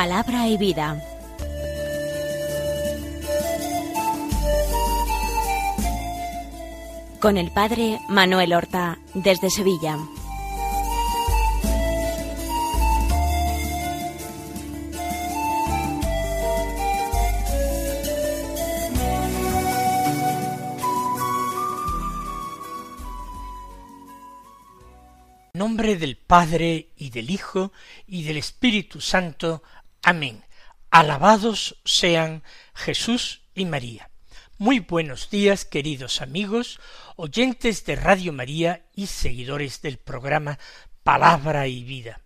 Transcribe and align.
Palabra 0.00 0.48
y 0.48 0.56
vida. 0.56 0.98
Con 7.20 7.36
el 7.36 7.50
padre 7.50 8.00
Manuel 8.08 8.54
Horta 8.54 8.98
desde 9.12 9.50
Sevilla. 9.50 9.98
nombre 25.52 25.96
del 25.96 26.16
Padre 26.16 26.88
y 26.96 27.10
del 27.10 27.28
Hijo 27.28 27.70
y 28.06 28.22
del 28.22 28.38
Espíritu 28.38 28.98
Santo. 28.98 29.62
Amén. 30.02 30.42
Alabados 30.90 31.76
sean 31.84 32.42
Jesús 32.74 33.42
y 33.54 33.66
María. 33.66 34.10
Muy 34.56 34.80
buenos 34.80 35.28
días, 35.28 35.66
queridos 35.66 36.22
amigos, 36.22 36.80
oyentes 37.16 37.84
de 37.84 37.96
Radio 37.96 38.32
María 38.32 38.86
y 38.94 39.08
seguidores 39.08 39.82
del 39.82 39.98
programa 39.98 40.58
Palabra 41.02 41.66
y 41.66 41.84
Vida. 41.84 42.22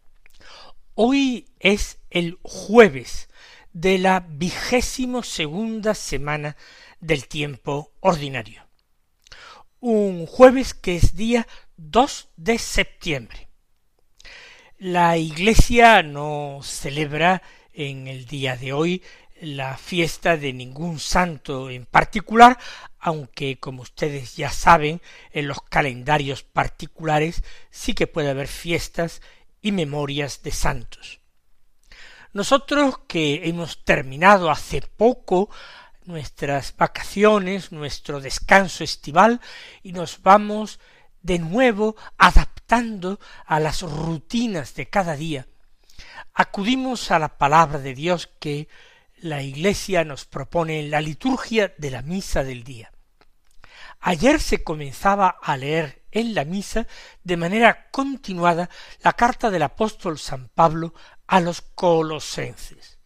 Hoy 0.95 1.49
es 1.59 1.99
el 2.11 2.39
jueves 2.43 3.29
de 3.73 3.99
la 3.99 4.21
vigésimo 4.21 5.25
segunda 5.25 5.95
semana 5.95 6.57
del 7.01 7.27
tiempo 7.27 7.93
ordinario. 7.99 8.69
Un 9.81 10.27
jueves 10.27 10.75
que 10.75 10.95
es 10.95 11.17
día 11.17 11.49
2 11.77 12.29
de 12.37 12.59
septiembre. 12.59 13.49
La 14.79 15.17
Iglesia 15.17 16.03
no 16.03 16.61
celebra 16.63 17.43
en 17.75 18.09
el 18.09 18.27
día 18.27 18.57
de 18.57 18.73
hoy 18.73 19.03
la 19.41 19.77
fiesta 19.77 20.37
de 20.37 20.53
ningún 20.53 20.99
santo 20.99 21.69
en 21.69 21.87
particular, 21.87 22.59
aunque 22.99 23.59
como 23.59 23.83
ustedes 23.83 24.37
ya 24.37 24.51
saben, 24.51 25.03
en 25.33 25.49
los 25.49 25.61
calendarios 25.63 26.43
particulares 26.43 27.43
sí 27.71 27.95
que 27.95 28.07
puede 28.07 28.31
haber 28.31 28.49
fiestas 28.49 29.21
y 29.61 29.73
memorias 29.73 30.43
de 30.43 30.53
santos. 30.53 31.21
Nosotros 32.33 32.99
que 33.07 33.49
hemos 33.49 33.85
terminado 33.85 34.51
hace 34.51 34.83
poco 34.83 35.51
nuestras 36.05 36.77
vacaciones, 36.77 37.73
nuestro 37.73 38.21
descanso 38.21 38.85
estival, 38.85 39.41
y 39.83 39.93
nos 39.93 40.23
vamos 40.23 40.81
de 41.23 41.39
nuevo 41.39 41.97
adaptando 42.19 43.19
a 43.47 43.61
las 43.61 43.83
rutinas 43.83 44.75
de 44.75 44.89
cada 44.89 45.17
día. 45.17 45.47
Acudimos 46.33 47.11
a 47.11 47.19
la 47.19 47.39
palabra 47.39 47.79
de 47.79 47.95
Dios 47.95 48.31
que 48.39 48.69
la 49.19 49.43
Iglesia 49.43 50.05
nos 50.05 50.25
propone 50.25 50.81
en 50.81 50.91
la 50.91 51.01
liturgia 51.01 51.75
de 51.79 51.91
la 51.91 52.03
misa 52.03 52.45
del 52.45 52.65
día. 52.65 52.93
Ayer 54.01 54.41
se 54.41 54.63
comenzaba 54.63 55.39
a 55.43 55.57
leer 55.57 56.03
en 56.11 56.35
la 56.35 56.45
misa 56.45 56.87
de 57.23 57.37
manera 57.37 57.89
continuada 57.91 58.69
la 59.03 59.15
carta 59.15 59.51
del 59.51 59.63
apóstol 59.63 60.19
San 60.19 60.49
Pablo 60.49 60.95
a 61.27 61.41
los 61.41 61.63
colosenses. 61.63 62.99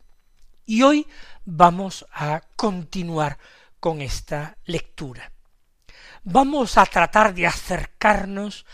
Y 0.66 0.82
hoy 0.82 1.06
vamos 1.44 2.06
a 2.12 2.42
continuar 2.56 3.38
con 3.80 4.00
esta 4.02 4.56
lectura 4.64 5.32
vamos 6.24 6.76
a 6.76 6.86
tratar 6.86 7.34
de 7.34 7.46
acercarnos 7.46 8.66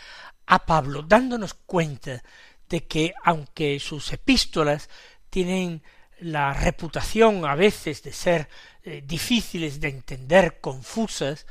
a 0.47 0.67
Pablo, 0.67 1.03
dándonos 1.03 1.55
cuenta 1.55 2.23
de 2.69 2.87
que 2.87 3.15
aunque 3.23 3.79
sus 3.81 4.13
epístolas 4.13 4.89
tienen 5.31 5.83
la 6.21 6.55
reputación 6.55 7.45
a 7.45 7.55
veces 7.55 8.03
de 8.03 8.13
ser 8.13 8.49
eh, 8.83 9.03
difíciles 9.05 9.81
de 9.81 9.89
entender, 9.89 10.61
confusas, 10.61 11.47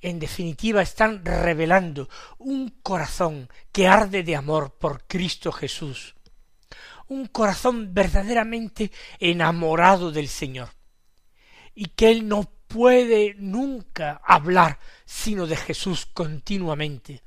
en 0.00 0.18
definitiva 0.18 0.82
están 0.82 1.24
revelando 1.24 2.08
un 2.38 2.70
corazón 2.82 3.48
que 3.70 3.86
arde 3.86 4.22
de 4.22 4.36
amor 4.36 4.74
por 4.74 5.06
Cristo 5.06 5.52
Jesús, 5.52 6.14
un 7.08 7.26
corazón 7.26 7.94
verdaderamente 7.94 8.90
enamorado 9.20 10.10
del 10.10 10.28
Señor, 10.28 10.70
y 11.74 11.86
que 11.86 12.10
Él 12.10 12.28
no 12.28 12.50
puede 12.66 13.34
nunca 13.38 14.20
hablar 14.24 14.78
sino 15.04 15.46
de 15.46 15.56
Jesús 15.56 16.06
continuamente. 16.06 17.22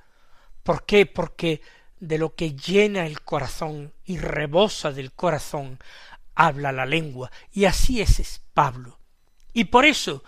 ¿Por 0.64 0.86
qué? 0.86 1.06
Porque 1.06 1.62
de 2.08 2.18
lo 2.18 2.36
que 2.36 2.56
llena 2.56 3.06
el 3.06 3.22
corazón 3.22 3.94
y 4.06 4.18
rebosa 4.18 4.92
del 4.92 5.12
corazón 5.12 5.80
habla 6.36 6.72
la 6.72 6.86
lengua. 6.86 7.32
Y 7.52 7.66
así 7.66 8.02
es, 8.02 8.42
Pablo. 8.54 9.00
Y 9.54 9.66
por 9.66 9.86
eso 9.86 10.24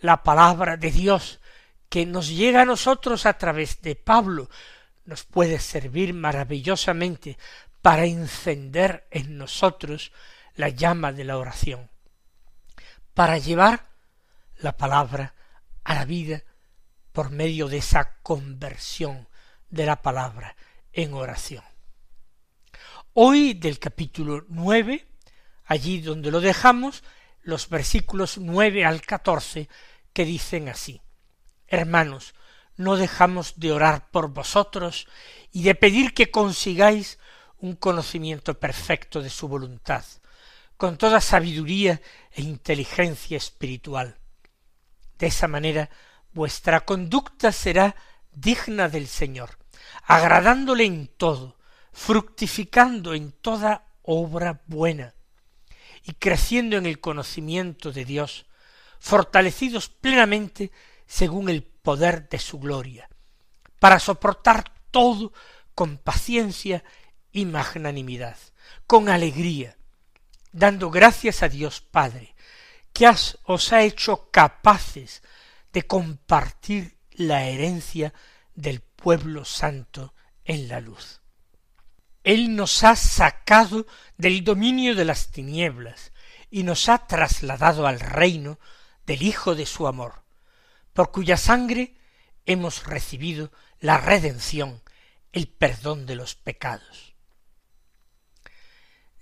la 0.00 0.22
palabra 0.22 0.76
de 0.76 0.90
Dios 0.90 1.40
que 1.88 2.06
nos 2.06 2.28
llega 2.28 2.62
a 2.62 2.66
nosotros 2.66 3.26
a 3.26 3.36
través 3.36 3.82
de 3.82 3.96
Pablo 3.96 4.48
nos 5.04 5.24
puede 5.24 5.58
servir 5.58 6.14
maravillosamente 6.14 7.38
para 7.82 8.04
encender 8.04 9.06
en 9.10 9.38
nosotros 9.38 10.12
la 10.54 10.68
llama 10.68 11.12
de 11.12 11.24
la 11.24 11.38
oración, 11.38 11.90
para 13.14 13.38
llevar 13.38 13.86
la 14.58 14.76
palabra 14.76 15.34
a 15.84 15.94
la 15.94 16.04
vida 16.04 16.42
por 17.12 17.30
medio 17.30 17.68
de 17.68 17.78
esa 17.78 18.16
conversión 18.22 19.28
de 19.70 19.86
la 19.86 20.02
palabra 20.02 20.56
en 20.98 21.14
oración. 21.14 21.62
Hoy 23.12 23.54
del 23.54 23.78
capítulo 23.78 24.44
nueve, 24.48 25.06
allí 25.64 26.00
donde 26.00 26.32
lo 26.32 26.40
dejamos, 26.40 27.04
los 27.42 27.68
versículos 27.68 28.38
nueve 28.38 28.84
al 28.84 29.00
catorce, 29.02 29.68
que 30.12 30.24
dicen 30.24 30.68
así 30.68 31.00
Hermanos, 31.68 32.34
no 32.76 32.96
dejamos 32.96 33.60
de 33.60 33.70
orar 33.70 34.10
por 34.10 34.30
vosotros 34.30 35.06
y 35.52 35.62
de 35.62 35.76
pedir 35.76 36.14
que 36.14 36.32
consigáis 36.32 37.20
un 37.58 37.76
conocimiento 37.76 38.58
perfecto 38.58 39.22
de 39.22 39.30
su 39.30 39.46
voluntad, 39.46 40.04
con 40.76 40.98
toda 40.98 41.20
sabiduría 41.20 42.02
e 42.32 42.42
inteligencia 42.42 43.36
espiritual, 43.36 44.18
de 45.16 45.28
esa 45.28 45.46
manera 45.46 45.90
vuestra 46.32 46.80
conducta 46.80 47.52
será 47.52 47.94
digna 48.32 48.88
del 48.88 49.06
Señor, 49.06 49.58
agradándole 50.04 50.84
en 50.84 51.08
todo, 51.08 51.56
fructificando 51.92 53.14
en 53.14 53.32
toda 53.32 53.86
obra 54.02 54.62
buena, 54.66 55.14
y 56.04 56.12
creciendo 56.14 56.76
en 56.76 56.86
el 56.86 57.00
conocimiento 57.00 57.92
de 57.92 58.04
Dios, 58.04 58.46
fortalecidos 58.98 59.88
plenamente 59.88 60.70
según 61.06 61.48
el 61.48 61.62
poder 61.62 62.28
de 62.28 62.38
su 62.38 62.58
gloria, 62.58 63.08
para 63.78 63.98
soportar 63.98 64.72
todo 64.90 65.32
con 65.74 65.98
paciencia 65.98 66.82
y 67.32 67.44
magnanimidad, 67.44 68.36
con 68.86 69.08
alegría, 69.08 69.76
dando 70.52 70.90
gracias 70.90 71.42
a 71.42 71.48
Dios 71.48 71.80
Padre, 71.80 72.34
que 72.92 73.06
os 73.08 73.72
ha 73.72 73.82
hecho 73.82 74.30
capaces 74.30 75.22
de 75.72 75.86
compartir 75.86 76.96
la 77.12 77.44
herencia 77.44 78.12
del 78.58 78.80
pueblo 78.80 79.44
santo 79.44 80.14
en 80.44 80.66
la 80.66 80.80
luz. 80.80 81.20
Él 82.24 82.56
nos 82.56 82.82
ha 82.82 82.96
sacado 82.96 83.86
del 84.16 84.42
dominio 84.42 84.96
de 84.96 85.04
las 85.04 85.30
tinieblas 85.30 86.12
y 86.50 86.64
nos 86.64 86.88
ha 86.88 87.06
trasladado 87.06 87.86
al 87.86 88.00
reino 88.00 88.58
del 89.06 89.22
Hijo 89.22 89.54
de 89.54 89.64
su 89.64 89.86
amor, 89.86 90.24
por 90.92 91.12
cuya 91.12 91.36
sangre 91.36 91.94
hemos 92.46 92.84
recibido 92.84 93.52
la 93.78 93.98
redención, 93.98 94.82
el 95.30 95.46
perdón 95.46 96.04
de 96.06 96.16
los 96.16 96.34
pecados. 96.34 97.14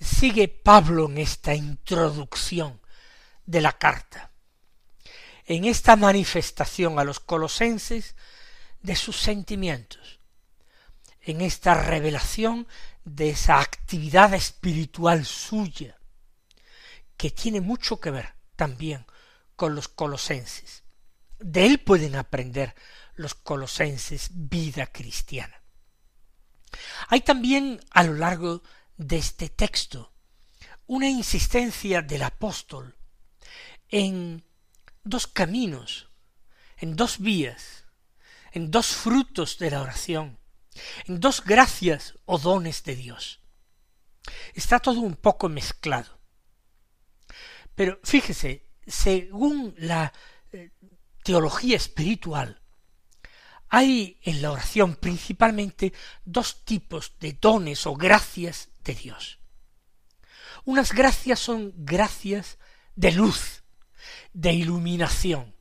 Sigue 0.00 0.48
Pablo 0.48 1.10
en 1.10 1.18
esta 1.18 1.54
introducción 1.54 2.80
de 3.44 3.60
la 3.60 3.72
carta, 3.72 4.30
en 5.44 5.66
esta 5.66 5.94
manifestación 5.94 6.98
a 6.98 7.04
los 7.04 7.20
colosenses 7.20 8.16
de 8.86 8.94
sus 8.94 9.16
sentimientos, 9.16 10.20
en 11.20 11.40
esta 11.40 11.74
revelación 11.74 12.68
de 13.04 13.30
esa 13.30 13.58
actividad 13.58 14.32
espiritual 14.32 15.26
suya, 15.26 15.98
que 17.16 17.32
tiene 17.32 17.60
mucho 17.60 17.98
que 17.98 18.12
ver 18.12 18.36
también 18.54 19.04
con 19.56 19.74
los 19.74 19.88
colosenses. 19.88 20.84
De 21.40 21.66
él 21.66 21.80
pueden 21.80 22.14
aprender 22.14 22.76
los 23.16 23.34
colosenses 23.34 24.30
vida 24.32 24.86
cristiana. 24.86 25.60
Hay 27.08 27.22
también 27.22 27.80
a 27.90 28.04
lo 28.04 28.14
largo 28.14 28.62
de 28.96 29.16
este 29.16 29.48
texto 29.48 30.12
una 30.86 31.08
insistencia 31.08 32.02
del 32.02 32.22
apóstol 32.22 32.96
en 33.88 34.44
dos 35.02 35.26
caminos, 35.26 36.08
en 36.76 36.94
dos 36.94 37.18
vías, 37.18 37.85
en 38.56 38.70
dos 38.70 38.86
frutos 38.86 39.58
de 39.58 39.70
la 39.70 39.82
oración, 39.82 40.38
en 41.04 41.20
dos 41.20 41.44
gracias 41.44 42.14
o 42.24 42.38
dones 42.38 42.84
de 42.84 42.96
Dios. 42.96 43.40
Está 44.54 44.78
todo 44.78 45.00
un 45.00 45.14
poco 45.14 45.50
mezclado. 45.50 46.18
Pero 47.74 48.00
fíjese, 48.02 48.66
según 48.86 49.74
la 49.76 50.10
eh, 50.52 50.70
teología 51.22 51.76
espiritual, 51.76 52.62
hay 53.68 54.18
en 54.22 54.40
la 54.40 54.52
oración 54.52 54.96
principalmente 54.96 55.92
dos 56.24 56.64
tipos 56.64 57.12
de 57.20 57.34
dones 57.34 57.86
o 57.86 57.94
gracias 57.94 58.70
de 58.84 58.94
Dios. 58.94 59.38
Unas 60.64 60.94
gracias 60.94 61.40
son 61.40 61.74
gracias 61.76 62.56
de 62.94 63.12
luz, 63.12 63.64
de 64.32 64.54
iluminación, 64.54 65.54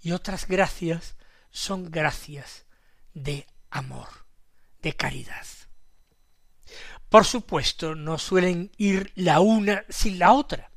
y 0.00 0.12
otras 0.12 0.48
gracias 0.48 1.19
son 1.50 1.90
gracias 1.90 2.66
de 3.14 3.46
amor, 3.70 4.08
de 4.82 4.94
caridad. 4.94 5.46
Por 7.08 7.24
supuesto, 7.24 7.94
no 7.94 8.18
suelen 8.18 8.70
ir 8.76 9.12
la 9.16 9.40
una 9.40 9.84
sin 9.88 10.18
la 10.18 10.32
otra, 10.32 10.70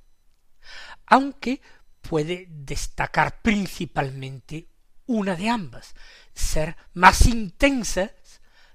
aunque 1.06 1.62
puede 2.02 2.48
destacar 2.50 3.42
principalmente 3.42 4.70
una 5.06 5.36
de 5.36 5.50
ambas, 5.50 5.94
ser 6.34 6.76
más 6.94 7.28
intensas 7.28 8.12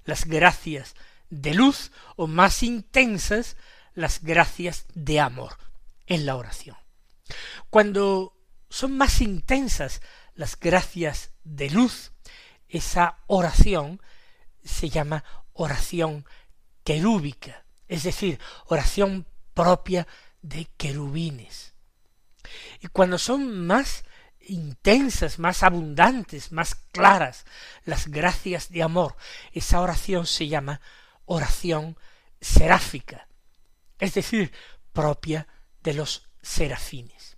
las 0.05 0.25
gracias 0.25 0.95
de 1.29 1.53
luz 1.53 1.91
o 2.15 2.27
más 2.27 2.63
intensas 2.63 3.57
las 3.93 4.23
gracias 4.23 4.85
de 4.93 5.19
amor 5.19 5.57
en 6.07 6.25
la 6.25 6.35
oración. 6.35 6.77
Cuando 7.69 8.37
son 8.69 8.97
más 8.97 9.21
intensas 9.21 10.01
las 10.39 10.57
gracias 10.57 11.31
de 11.43 11.69
luz, 11.69 12.13
esa 12.69 13.17
oración 13.27 14.01
se 14.63 14.87
llama 14.87 15.25
oración 15.51 16.25
querúbica, 16.85 17.65
es 17.89 18.03
decir, 18.03 18.39
oración 18.67 19.27
propia 19.53 20.07
de 20.41 20.69
querubines. 20.77 21.73
Y 22.79 22.87
cuando 22.87 23.17
son 23.17 23.67
más 23.67 24.05
intensas, 24.39 25.39
más 25.39 25.61
abundantes, 25.61 26.53
más 26.53 26.73
claras 26.73 27.43
las 27.83 28.07
gracias 28.07 28.69
de 28.69 28.81
amor, 28.81 29.17
esa 29.51 29.81
oración 29.81 30.25
se 30.25 30.47
llama 30.47 30.79
oración 31.25 31.97
seráfica, 32.39 33.27
es 33.99 34.13
decir, 34.13 34.53
propia 34.93 35.49
de 35.83 35.95
los 35.95 36.29
serafines. 36.41 37.35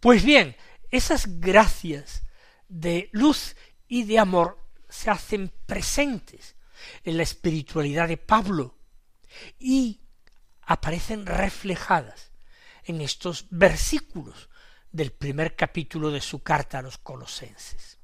Pues 0.00 0.22
bien, 0.22 0.54
esas 0.94 1.40
gracias 1.40 2.22
de 2.68 3.08
luz 3.12 3.56
y 3.88 4.04
de 4.04 4.18
amor 4.18 4.58
se 4.88 5.10
hacen 5.10 5.52
presentes 5.66 6.56
en 7.02 7.16
la 7.16 7.22
espiritualidad 7.22 8.08
de 8.08 8.16
Pablo 8.16 8.76
y 9.58 10.00
aparecen 10.62 11.26
reflejadas 11.26 12.30
en 12.84 13.00
estos 13.00 13.46
versículos 13.50 14.48
del 14.92 15.12
primer 15.12 15.56
capítulo 15.56 16.10
de 16.10 16.20
su 16.20 16.42
carta 16.42 16.78
a 16.78 16.82
los 16.82 16.98
colosenses. 16.98 17.98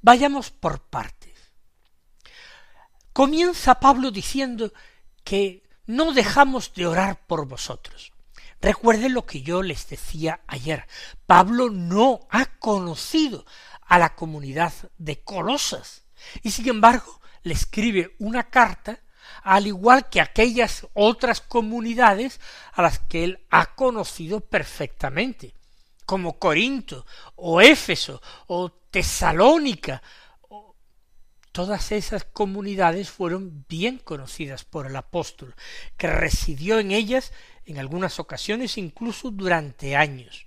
Vayamos 0.00 0.50
por 0.50 0.82
partes. 0.82 1.34
Comienza 3.12 3.80
Pablo 3.80 4.10
diciendo 4.10 4.72
que 5.24 5.68
no 5.86 6.12
dejamos 6.12 6.72
de 6.74 6.86
orar 6.86 7.26
por 7.26 7.46
vosotros. 7.46 8.12
Recuerden 8.60 9.14
lo 9.14 9.24
que 9.24 9.42
yo 9.42 9.62
les 9.62 9.88
decía 9.88 10.40
ayer. 10.46 10.86
Pablo 11.26 11.70
no 11.70 12.20
ha 12.30 12.46
conocido 12.58 13.46
a 13.82 13.98
la 13.98 14.14
comunidad 14.14 14.72
de 14.98 15.20
Colosas 15.22 16.04
y 16.42 16.50
sin 16.50 16.68
embargo 16.68 17.20
le 17.42 17.54
escribe 17.54 18.14
una 18.18 18.50
carta 18.50 19.00
al 19.42 19.66
igual 19.66 20.08
que 20.08 20.20
aquellas 20.20 20.86
otras 20.94 21.40
comunidades 21.40 22.40
a 22.72 22.82
las 22.82 22.98
que 22.98 23.24
él 23.24 23.46
ha 23.50 23.74
conocido 23.74 24.40
perfectamente, 24.40 25.54
como 26.06 26.38
Corinto, 26.38 27.06
o 27.36 27.60
Éfeso, 27.60 28.20
o 28.46 28.70
Tesalónica. 28.70 30.02
Todas 31.52 31.92
esas 31.92 32.24
comunidades 32.24 33.10
fueron 33.10 33.64
bien 33.68 33.98
conocidas 33.98 34.64
por 34.64 34.86
el 34.86 34.96
apóstol, 34.96 35.54
que 35.96 36.06
residió 36.06 36.78
en 36.78 36.90
ellas 36.90 37.32
en 37.68 37.78
algunas 37.78 38.18
ocasiones 38.18 38.78
incluso 38.78 39.30
durante 39.30 39.94
años. 39.94 40.46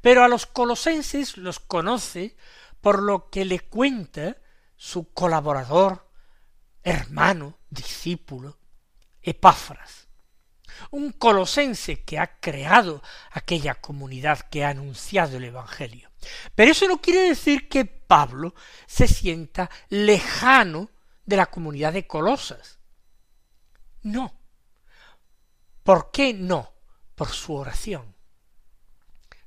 Pero 0.00 0.22
a 0.22 0.28
los 0.28 0.46
colosenses 0.46 1.36
los 1.36 1.58
conoce 1.58 2.36
por 2.80 3.02
lo 3.02 3.30
que 3.30 3.44
le 3.44 3.60
cuenta 3.60 4.36
su 4.76 5.12
colaborador, 5.12 6.08
hermano, 6.82 7.58
discípulo, 7.70 8.58
Epáfras, 9.22 10.08
un 10.90 11.12
colosense 11.12 12.04
que 12.04 12.18
ha 12.18 12.38
creado 12.40 13.02
aquella 13.30 13.74
comunidad 13.74 14.40
que 14.40 14.64
ha 14.64 14.70
anunciado 14.70 15.38
el 15.38 15.44
Evangelio. 15.44 16.10
Pero 16.54 16.72
eso 16.72 16.86
no 16.86 17.00
quiere 17.00 17.28
decir 17.28 17.68
que 17.68 17.84
Pablo 17.84 18.54
se 18.86 19.08
sienta 19.08 19.70
lejano 19.88 20.90
de 21.24 21.36
la 21.36 21.46
comunidad 21.46 21.92
de 21.92 22.06
Colosas. 22.06 22.78
No. 24.02 24.37
¿Por 25.88 26.10
qué 26.10 26.34
no? 26.34 26.74
Por 27.14 27.30
su 27.30 27.54
oración. 27.54 28.14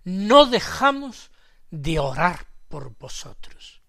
No 0.04 0.48
dejamos 0.48 1.30
de 1.70 2.00
orar 2.00 2.48
por 2.68 2.98
vosotros. 2.98 3.84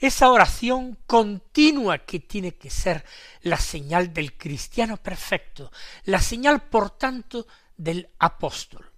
Esa 0.00 0.28
oración 0.28 0.98
continua 1.06 1.98
que 1.98 2.18
tiene 2.18 2.56
que 2.56 2.68
ser 2.68 3.04
la 3.42 3.58
señal 3.58 4.12
del 4.12 4.36
cristiano 4.36 4.96
perfecto, 4.96 5.70
la 6.02 6.20
señal, 6.20 6.68
por 6.68 6.98
tanto, 6.98 7.46
del 7.76 8.10
apóstol. 8.18 8.90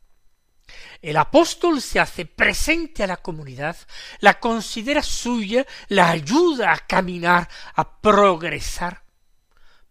El 1.03 1.19
apóstol 1.19 1.82
se 1.82 2.00
hace 2.00 2.25
presente 2.25 3.03
a 3.03 3.09
la 3.09 3.19
comunidad, 3.19 3.77
la 4.21 4.41
considera 4.41 5.03
suya, 5.03 5.67
la 5.88 6.09
ayuda 6.09 6.73
a 6.73 6.79
caminar, 6.79 7.47
a 7.75 8.00
progresar 8.00 9.05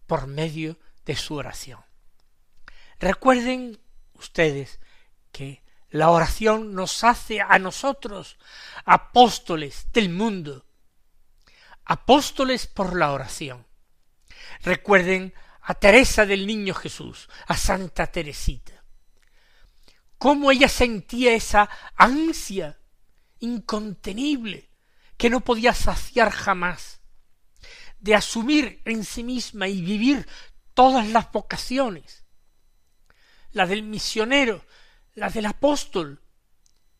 por 0.08 0.26
medio 0.26 0.76
de 1.04 1.14
su 1.14 1.36
oración. 1.36 1.88
Recuerden 3.00 3.80
ustedes 4.12 4.78
que 5.32 5.64
la 5.88 6.10
oración 6.10 6.74
nos 6.74 7.02
hace 7.02 7.40
a 7.40 7.58
nosotros 7.58 8.38
apóstoles 8.84 9.86
del 9.94 10.10
mundo, 10.10 10.66
apóstoles 11.86 12.66
por 12.66 12.94
la 12.94 13.12
oración. 13.12 13.66
Recuerden 14.60 15.32
a 15.62 15.74
Teresa 15.74 16.26
del 16.26 16.46
Niño 16.46 16.74
Jesús, 16.74 17.30
a 17.46 17.56
Santa 17.56 18.06
Teresita. 18.06 18.84
Cómo 20.18 20.50
ella 20.50 20.68
sentía 20.68 21.32
esa 21.32 21.70
ansia 21.96 22.78
incontenible 23.38 24.68
que 25.16 25.30
no 25.30 25.40
podía 25.40 25.72
saciar 25.72 26.30
jamás, 26.30 27.00
de 27.98 28.14
asumir 28.14 28.82
en 28.84 29.04
sí 29.04 29.24
misma 29.24 29.68
y 29.68 29.80
vivir 29.80 30.28
todas 30.74 31.08
las 31.08 31.32
vocaciones, 31.32 32.19
la 33.52 33.66
del 33.66 33.82
misionero, 33.82 34.64
la 35.14 35.28
del 35.28 35.46
apóstol, 35.46 36.20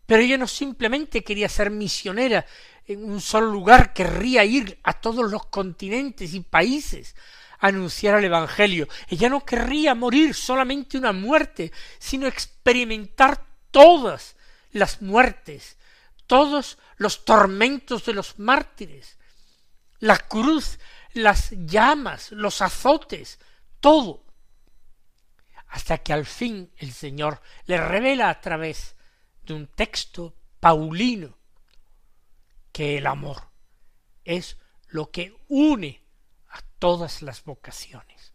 pero 0.06 0.22
ella 0.22 0.36
no 0.36 0.48
simplemente 0.48 1.22
quería 1.22 1.48
ser 1.48 1.70
misionera 1.70 2.44
en 2.86 3.04
un 3.04 3.20
solo 3.20 3.46
lugar, 3.46 3.92
querría 3.92 4.44
ir 4.44 4.80
a 4.82 4.94
todos 4.94 5.30
los 5.30 5.46
continentes 5.46 6.34
y 6.34 6.40
países 6.40 7.14
a 7.60 7.68
anunciar 7.68 8.18
el 8.18 8.24
Evangelio. 8.24 8.88
Ella 9.08 9.28
no 9.28 9.44
querría 9.44 9.94
morir 9.94 10.34
solamente 10.34 10.98
una 10.98 11.12
muerte, 11.12 11.70
sino 11.98 12.26
experimentar 12.26 13.46
todas 13.70 14.34
las 14.72 15.00
muertes, 15.00 15.76
todos 16.26 16.78
los 16.96 17.24
tormentos 17.24 18.04
de 18.04 18.14
los 18.14 18.38
mártires, 18.38 19.16
la 20.00 20.18
cruz, 20.18 20.78
las 21.12 21.50
llamas, 21.50 22.32
los 22.32 22.62
azotes, 22.62 23.38
todo, 23.80 24.24
hasta 25.70 25.98
que 25.98 26.12
al 26.12 26.26
fin 26.26 26.72
el 26.76 26.92
Señor 26.92 27.40
le 27.66 27.78
revela 27.78 28.28
a 28.28 28.40
través 28.40 28.96
de 29.42 29.54
un 29.54 29.68
texto 29.68 30.34
paulino 30.58 31.38
que 32.72 32.98
el 32.98 33.06
amor 33.06 33.48
es 34.24 34.58
lo 34.88 35.10
que 35.10 35.34
une 35.48 36.02
a 36.48 36.60
todas 36.78 37.22
las 37.22 37.44
vocaciones. 37.44 38.32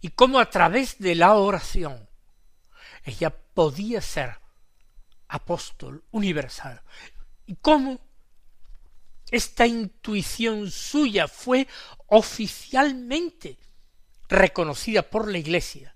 Y 0.00 0.10
cómo 0.10 0.40
a 0.40 0.48
través 0.48 0.98
de 0.98 1.14
la 1.14 1.34
oración 1.34 2.08
ella 3.04 3.30
podía 3.30 4.00
ser 4.00 4.38
apóstol 5.28 6.04
universal. 6.10 6.82
Y 7.46 7.56
cómo 7.56 8.00
esta 9.30 9.66
intuición 9.66 10.70
suya 10.70 11.28
fue 11.28 11.68
oficialmente 12.06 13.58
reconocida 14.28 15.02
por 15.02 15.30
la 15.30 15.38
Iglesia, 15.38 15.93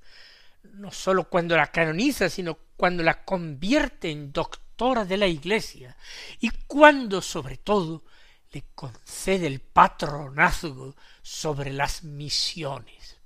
no 0.79 0.91
sólo 0.91 1.29
cuando 1.29 1.57
la 1.57 1.71
canoniza, 1.71 2.29
sino 2.29 2.57
cuando 2.77 3.03
la 3.03 3.25
convierte 3.25 4.11
en 4.11 4.33
doctora 4.33 5.05
de 5.05 5.17
la 5.17 5.27
Iglesia 5.27 5.97
y 6.41 6.51
cuando 6.67 7.21
sobre 7.21 7.57
todo 7.57 8.05
le 8.53 8.65
concede 8.75 9.47
el 9.47 9.61
patronazgo 9.61 10.95
sobre 11.23 11.73
las 11.73 12.05
misiones. 12.05 13.19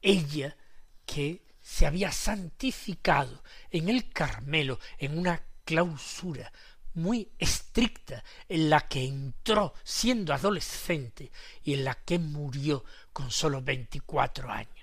Ella 0.00 0.56
que 1.04 1.42
se 1.60 1.86
había 1.86 2.10
santificado 2.12 3.42
en 3.70 3.88
el 3.88 4.10
Carmelo 4.10 4.78
en 4.98 5.18
una 5.18 5.42
clausura 5.64 6.52
muy 6.94 7.30
estricta 7.38 8.22
en 8.48 8.70
la 8.70 8.86
que 8.88 9.04
entró 9.04 9.74
siendo 9.82 10.34
adolescente 10.34 11.30
y 11.62 11.74
en 11.74 11.84
la 11.84 11.94
que 11.94 12.18
murió 12.18 12.84
con 13.12 13.30
sólo 13.30 13.62
veinticuatro 13.62 14.50
años. 14.50 14.81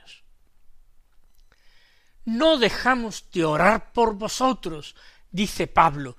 No 2.29 2.57
dejamos 2.57 3.25
de 3.31 3.43
orar 3.43 3.91
por 3.91 4.13
vosotros, 4.13 4.95
dice 5.31 5.65
Pablo. 5.65 6.15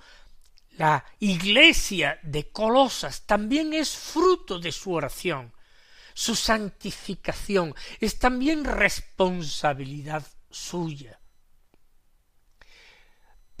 La 0.71 1.05
iglesia 1.19 2.19
de 2.21 2.51
Colosas 2.51 3.25
también 3.25 3.73
es 3.73 3.95
fruto 3.95 4.59
de 4.59 4.73
su 4.73 4.91
oración. 4.91 5.53
Su 6.13 6.35
santificación 6.35 7.73
es 8.01 8.19
también 8.19 8.65
responsabilidad 8.65 10.27
suya 10.49 11.17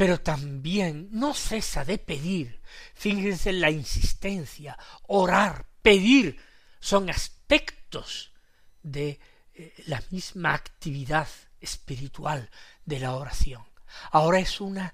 pero 0.01 0.19
también 0.19 1.09
no 1.11 1.35
cesa 1.35 1.85
de 1.85 1.99
pedir. 1.99 2.59
Fíjense 2.95 3.51
en 3.51 3.61
la 3.61 3.69
insistencia, 3.69 4.75
orar, 5.03 5.67
pedir, 5.83 6.39
son 6.79 7.11
aspectos 7.11 8.33
de 8.81 9.19
eh, 9.53 9.75
la 9.85 10.01
misma 10.09 10.55
actividad 10.55 11.27
espiritual 11.61 12.49
de 12.85 12.99
la 12.99 13.15
oración. 13.15 13.63
Ahora 14.11 14.39
es 14.39 14.59
una 14.59 14.93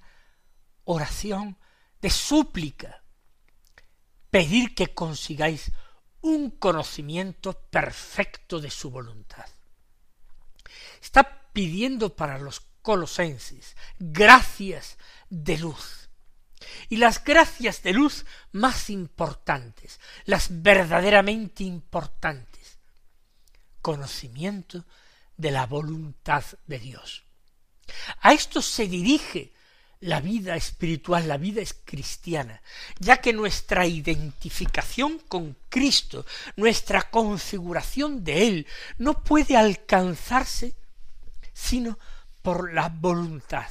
oración 0.84 1.58
de 2.00 2.10
súplica, 2.10 3.02
pedir 4.30 4.74
que 4.74 4.94
consigáis 4.94 5.72
un 6.20 6.50
conocimiento 6.50 7.54
perfecto 7.70 8.60
de 8.60 8.70
su 8.70 8.90
voluntad. 8.90 9.46
Está 11.00 11.50
pidiendo 11.52 12.14
para 12.14 12.38
los 12.38 12.60
colosenses, 12.82 13.76
gracias 13.98 14.98
de 15.30 15.58
luz. 15.58 16.08
Y 16.88 16.96
las 16.96 17.22
gracias 17.22 17.82
de 17.82 17.92
luz 17.92 18.26
más 18.50 18.90
importantes, 18.90 20.00
las 20.24 20.62
verdaderamente 20.62 21.62
importantes, 21.62 22.78
conocimiento 23.80 24.84
de 25.38 25.50
la 25.50 25.64
voluntad 25.64 26.44
de 26.66 26.78
Dios. 26.78 27.24
A 28.20 28.34
esto 28.34 28.60
se 28.60 28.86
dirige 28.86 29.54
la 30.00 30.20
vida 30.20 30.54
espiritual, 30.54 31.26
la 31.26 31.38
vida 31.38 31.62
es 31.62 31.74
cristiana, 31.84 32.62
ya 32.98 33.20
que 33.20 33.32
nuestra 33.32 33.86
identificación 33.86 35.18
con 35.20 35.56
Cristo, 35.68 36.26
nuestra 36.56 37.10
configuración 37.10 38.22
de 38.22 38.46
Él, 38.46 38.66
no 38.98 39.24
puede 39.24 39.56
alcanzarse 39.56 40.76
sino 41.52 41.98
por 42.42 42.72
la 42.72 42.88
voluntad, 42.88 43.70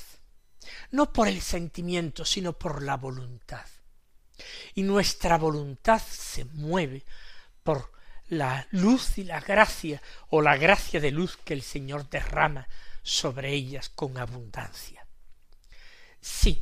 no 0.92 1.14
por 1.14 1.28
el 1.28 1.42
sentimiento, 1.42 2.26
sino 2.26 2.54
por 2.54 2.82
la 2.84 2.98
voluntad. 2.98 3.66
Y 4.76 4.84
nuestra 4.84 5.38
voluntad 5.38 6.02
se 6.02 6.44
mueve 6.46 7.06
por 7.64 7.97
la 8.30 8.68
luz 8.72 9.18
y 9.18 9.24
la 9.24 9.40
gracia, 9.40 10.02
o 10.30 10.42
la 10.42 10.58
gracia 10.58 11.00
de 11.00 11.12
luz 11.12 11.38
que 11.38 11.54
el 11.54 11.62
Señor 11.62 12.10
derrama 12.10 12.68
sobre 13.02 13.54
ellas 13.54 13.90
con 13.90 14.18
abundancia. 14.18 15.06
Sí, 16.20 16.62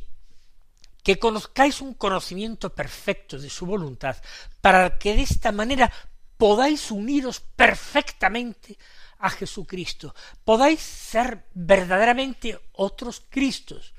que 1.02 1.18
conozcáis 1.18 1.80
un 1.80 1.94
conocimiento 1.94 2.74
perfecto 2.74 3.38
de 3.38 3.50
su 3.50 3.66
voluntad, 3.66 4.16
para 4.60 4.98
que 4.98 5.16
de 5.16 5.22
esta 5.22 5.52
manera 5.52 5.92
podáis 6.36 6.90
uniros 6.90 7.40
perfectamente 7.40 8.78
a 9.18 9.30
Jesucristo, 9.30 10.14
podáis 10.44 10.80
ser 10.80 11.46
verdaderamente 11.54 12.60
otros 12.72 13.22
Cristos, 13.28 13.94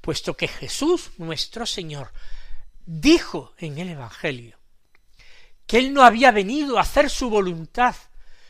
puesto 0.00 0.36
que 0.36 0.48
Jesús 0.48 1.10
nuestro 1.18 1.66
Señor 1.66 2.12
dijo 2.86 3.52
en 3.58 3.78
el 3.78 3.90
Evangelio 3.90 4.61
que 5.72 5.78
Él 5.78 5.94
no 5.94 6.02
había 6.02 6.32
venido 6.32 6.76
a 6.76 6.82
hacer 6.82 7.08
su 7.08 7.30
voluntad, 7.30 7.96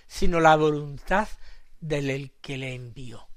sino 0.09 0.41
la 0.41 0.57
voluntad 0.57 1.29
del 1.79 2.33
que 2.41 2.59
le 2.59 2.75
envió. 2.75 3.29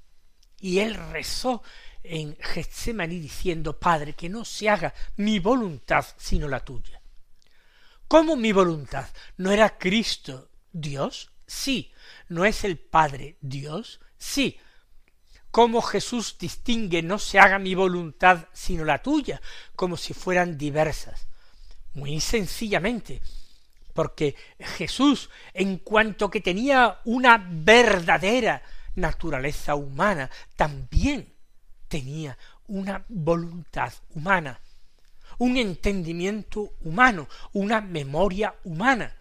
Y 0.58 0.80
Él 0.80 0.96
rezó 0.96 1.62
en 2.02 2.36
Getsemaní 2.40 3.20
diciendo, 3.20 3.78
Padre, 3.78 4.14
que 4.14 4.28
no 4.28 4.44
se 4.44 4.68
haga 4.68 4.92
mi 5.18 5.38
voluntad 5.38 6.04
sino 6.16 6.48
la 6.48 6.64
tuya. 6.64 7.00
¿Cómo 8.08 8.34
mi 8.34 8.50
voluntad? 8.50 9.06
¿No 9.36 9.52
era 9.52 9.78
Cristo 9.78 10.50
Dios? 10.72 11.30
Sí, 11.46 11.92
¿No 12.28 12.44
es 12.44 12.64
el 12.64 12.78
Padre 12.78 13.36
Dios? 13.40 14.00
Sí. 14.18 14.58
¿Cómo 15.52 15.80
Jesús 15.80 16.38
distingue 16.40 17.04
no 17.04 17.20
se 17.20 17.38
haga 17.38 17.60
mi 17.60 17.76
voluntad 17.76 18.48
sino 18.52 18.84
la 18.84 19.00
tuya, 19.00 19.40
como 19.76 19.96
si 19.96 20.12
fueran 20.12 20.58
diversas? 20.58 21.28
Muy 21.94 22.20
sencillamente, 22.20 23.22
porque 23.96 24.36
Jesús, 24.60 25.30
en 25.54 25.78
cuanto 25.78 26.30
que 26.30 26.40
tenía 26.40 27.00
una 27.04 27.44
verdadera 27.50 28.62
naturaleza 28.94 29.74
humana, 29.74 30.30
también 30.54 31.34
tenía 31.88 32.38
una 32.68 33.04
voluntad 33.08 33.92
humana, 34.14 34.60
un 35.38 35.56
entendimiento 35.56 36.74
humano, 36.82 37.26
una 37.54 37.80
memoria 37.80 38.54
humana. 38.64 39.16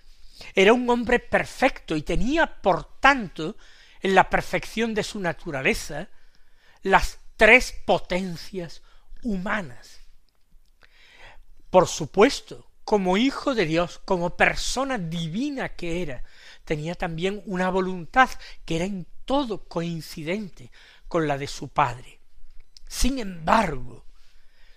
Era 0.54 0.74
un 0.74 0.88
hombre 0.90 1.20
perfecto 1.20 1.96
y 1.96 2.02
tenía, 2.02 2.62
por 2.62 3.00
tanto, 3.00 3.56
en 4.02 4.14
la 4.14 4.30
perfección 4.30 4.94
de 4.94 5.04
su 5.04 5.20
naturaleza, 5.20 6.10
las 6.84 7.20
tres 7.38 7.72
potencias 7.86 8.84
humanas. 9.24 10.02
Por 11.70 11.88
supuesto, 11.88 12.68
como 12.86 13.18
hijo 13.18 13.56
de 13.56 13.66
Dios, 13.66 14.00
como 14.06 14.38
persona 14.38 15.00
divina 15.00 15.70
que 15.70 16.04
era, 16.04 16.24
tenía 16.64 16.94
también 16.94 17.42
una 17.48 17.70
voluntad 17.72 18.30
que 18.64 18.76
era 18.76 18.86
en 18.86 19.08
todo 19.26 19.66
coincidente 19.66 20.72
con 21.08 21.28
la 21.28 21.38
de 21.40 21.48
su 21.48 21.68
Padre. 21.70 22.20
Sin 22.88 23.18
embargo, 23.18 24.06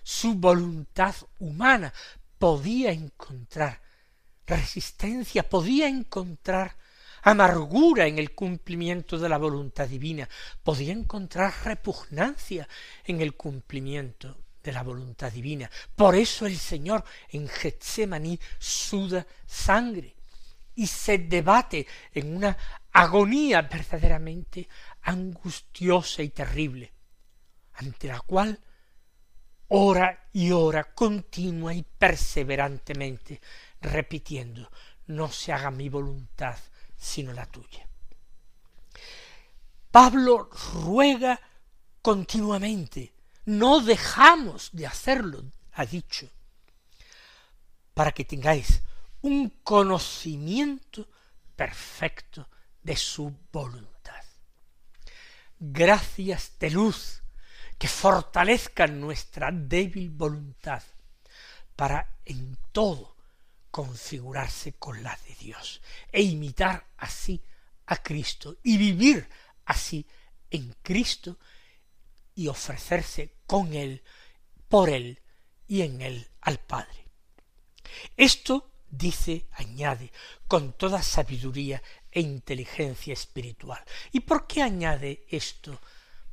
su 0.01 0.33
voluntad 0.33 1.15
humana 1.37 1.93
podía 2.39 2.91
encontrar 2.91 3.79
resistencia, 4.47 5.47
podía 5.47 5.87
encontrar 5.87 6.77
amargura 7.21 8.07
en 8.07 8.17
el 8.17 8.33
cumplimiento 8.33 9.19
de 9.19 9.29
la 9.29 9.37
voluntad 9.37 9.87
divina, 9.87 10.27
podía 10.63 10.93
encontrar 10.93 11.53
repugnancia 11.63 12.67
en 13.05 13.21
el 13.21 13.35
cumplimiento 13.35 14.48
de 14.63 14.71
la 14.71 14.83
voluntad 14.83 15.31
divina. 15.31 15.69
Por 15.95 16.15
eso 16.15 16.45
el 16.45 16.57
Señor 16.57 17.03
en 17.29 17.47
Getsemaní 17.47 18.39
suda 18.57 19.25
sangre 19.45 20.15
y 20.75 20.87
se 20.87 21.17
debate 21.17 21.85
en 22.13 22.35
una 22.35 22.57
agonía 22.91 23.61
verdaderamente 23.63 24.67
angustiosa 25.01 26.21
y 26.21 26.29
terrible, 26.29 26.93
ante 27.73 28.07
la 28.07 28.19
cual 28.21 28.59
ora 29.69 30.27
y 30.33 30.51
ora 30.51 30.93
continua 30.93 31.73
y 31.73 31.83
perseverantemente 31.83 33.41
repitiendo, 33.81 34.69
no 35.07 35.29
se 35.29 35.53
haga 35.53 35.71
mi 35.71 35.89
voluntad 35.89 36.57
sino 36.99 37.33
la 37.33 37.45
tuya. 37.45 37.87
Pablo 39.91 40.49
ruega 40.83 41.39
continuamente, 42.01 43.13
no 43.49 43.79
dejamos 43.79 44.69
de 44.73 44.85
hacerlo, 44.85 45.43
ha 45.71 45.83
dicho, 45.83 46.29
para 47.95 48.11
que 48.11 48.23
tengáis 48.23 48.83
un 49.21 49.49
conocimiento 49.63 51.07
perfecto 51.55 52.47
de 52.83 52.95
su 52.95 53.35
voluntad. 53.51 54.23
Gracias 55.59 56.59
de 56.59 56.69
luz 56.69 57.23
que 57.79 57.87
fortalezcan 57.87 59.01
nuestra 59.01 59.49
débil 59.51 60.11
voluntad 60.11 60.83
para 61.75 62.07
en 62.25 62.55
todo 62.71 63.15
configurarse 63.71 64.73
con 64.73 65.01
la 65.01 65.17
de 65.27 65.33
Dios 65.33 65.81
e 66.11 66.21
imitar 66.21 66.85
así 66.97 67.41
a 67.87 67.97
Cristo 67.97 68.57
y 68.61 68.77
vivir 68.77 69.27
así 69.65 70.05
en 70.51 70.75
Cristo 70.83 71.39
y 72.39 72.47
ofrecerse 72.47 73.33
con 73.45 73.73
Él, 73.73 74.01
por 74.69 74.89
Él 74.89 75.19
y 75.67 75.81
en 75.81 76.01
Él 76.01 76.25
al 76.39 76.57
Padre. 76.57 77.05
Esto 78.15 78.71
dice, 78.89 79.47
añade, 79.51 80.13
con 80.47 80.71
toda 80.71 81.03
sabiduría 81.03 81.83
e 82.09 82.21
inteligencia 82.21 83.11
espiritual. 83.11 83.83
¿Y 84.13 84.21
por 84.21 84.47
qué 84.47 84.61
añade 84.61 85.25
esto 85.27 85.81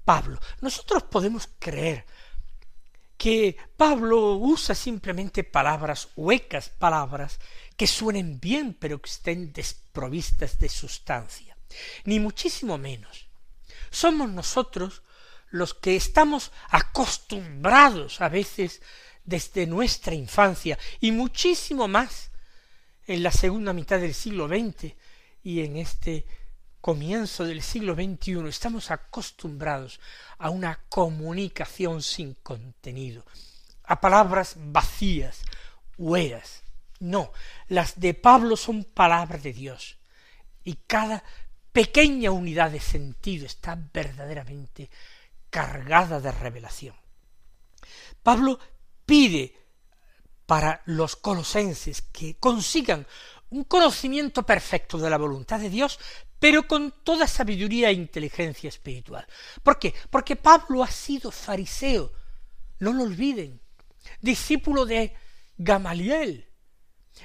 Pablo? 0.04 0.38
Nosotros 0.60 1.02
podemos 1.02 1.48
creer 1.58 2.06
que 3.16 3.56
Pablo 3.76 4.34
usa 4.34 4.76
simplemente 4.76 5.42
palabras 5.42 6.10
huecas, 6.14 6.68
palabras 6.68 7.40
que 7.76 7.88
suenen 7.88 8.38
bien 8.38 8.74
pero 8.74 9.02
que 9.02 9.10
estén 9.10 9.52
desprovistas 9.52 10.56
de 10.60 10.68
sustancia, 10.68 11.56
ni 12.04 12.20
muchísimo 12.20 12.78
menos. 12.78 13.26
Somos 13.90 14.30
nosotros 14.30 15.02
los 15.50 15.74
que 15.74 15.96
estamos 15.96 16.52
acostumbrados 16.68 18.20
a 18.20 18.28
veces 18.28 18.82
desde 19.24 19.66
nuestra 19.66 20.14
infancia 20.14 20.78
y 21.00 21.12
muchísimo 21.12 21.88
más 21.88 22.30
en 23.06 23.22
la 23.22 23.30
segunda 23.30 23.72
mitad 23.72 24.00
del 24.00 24.14
siglo 24.14 24.48
XX 24.48 24.94
y 25.42 25.60
en 25.60 25.76
este 25.76 26.26
comienzo 26.80 27.44
del 27.44 27.62
siglo 27.62 27.94
XXI 27.94 28.48
estamos 28.48 28.90
acostumbrados 28.90 30.00
a 30.38 30.50
una 30.50 30.80
comunicación 30.88 32.02
sin 32.02 32.34
contenido, 32.34 33.24
a 33.84 34.00
palabras 34.00 34.54
vacías, 34.56 35.42
hueras. 35.98 36.62
No, 37.00 37.32
las 37.68 37.98
de 37.98 38.14
Pablo 38.14 38.56
son 38.56 38.84
palabras 38.84 39.42
de 39.42 39.52
Dios, 39.52 39.98
y 40.64 40.74
cada 40.86 41.22
pequeña 41.72 42.30
unidad 42.30 42.70
de 42.70 42.80
sentido 42.80 43.46
está 43.46 43.78
verdaderamente 43.92 44.88
cargada 45.50 46.20
de 46.20 46.32
revelación. 46.32 46.96
Pablo 48.22 48.58
pide 49.04 49.54
para 50.46 50.82
los 50.86 51.16
colosenses 51.16 52.02
que 52.02 52.36
consigan 52.36 53.06
un 53.50 53.64
conocimiento 53.64 54.44
perfecto 54.44 54.98
de 54.98 55.10
la 55.10 55.18
voluntad 55.18 55.60
de 55.60 55.70
Dios, 55.70 55.98
pero 56.38 56.66
con 56.66 56.92
toda 57.02 57.26
sabiduría 57.26 57.90
e 57.90 57.94
inteligencia 57.94 58.68
espiritual. 58.68 59.26
¿Por 59.62 59.78
qué? 59.78 59.94
Porque 60.10 60.36
Pablo 60.36 60.82
ha 60.82 60.90
sido 60.90 61.30
fariseo, 61.30 62.12
no 62.80 62.92
lo 62.92 63.04
olviden, 63.04 63.60
discípulo 64.20 64.84
de 64.84 65.14
Gamaliel. 65.56 66.48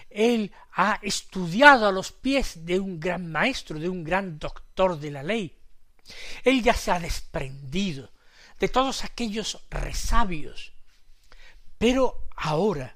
Él 0.09 0.51
ha 0.73 0.99
estudiado 1.01 1.87
a 1.87 1.91
los 1.91 2.11
pies 2.11 2.65
de 2.65 2.79
un 2.79 2.99
gran 2.99 3.29
maestro, 3.29 3.77
de 3.77 3.89
un 3.89 4.03
gran 4.03 4.39
doctor 4.39 4.97
de 4.97 5.11
la 5.11 5.23
ley. 5.23 5.60
Él 6.43 6.61
ya 6.63 6.73
se 6.73 6.91
ha 6.91 6.99
desprendido 6.99 8.11
de 8.59 8.69
todos 8.69 9.03
aquellos 9.03 9.59
resabios, 9.69 10.71
pero 11.77 12.27
ahora 12.35 12.95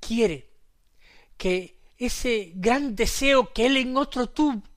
quiere 0.00 0.50
que 1.36 1.78
ese 1.96 2.52
gran 2.54 2.94
deseo 2.94 3.52
que 3.52 3.66
él 3.66 3.76
en 3.76 3.96
otro 3.96 4.28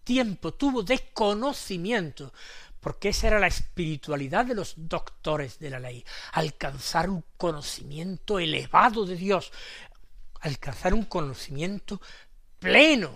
tiempo 0.04 0.54
tuvo 0.54 0.84
de 0.84 1.00
conocimiento, 1.14 2.34
porque 2.80 3.10
esa 3.10 3.28
era 3.28 3.40
la 3.40 3.48
espiritualidad 3.48 4.46
de 4.46 4.56
los 4.56 4.74
doctores 4.76 5.60
de 5.60 5.70
la 5.70 5.80
ley, 5.80 6.04
alcanzar 6.32 7.10
un 7.10 7.24
conocimiento 7.38 8.40
elevado 8.40 9.06
de 9.06 9.16
Dios, 9.16 9.52
alcanzar 10.42 10.94
un 10.94 11.04
conocimiento 11.04 12.02
pleno, 12.58 13.16